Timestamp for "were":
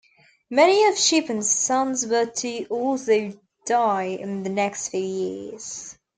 2.07-2.25